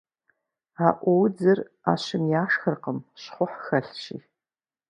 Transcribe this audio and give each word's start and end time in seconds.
Аӏуудзыр 0.87 1.59
ӏэщым 1.83 2.23
яшхыркъым, 2.41 2.99
щхъухь 3.21 3.57
хэлъщи. 3.65 4.17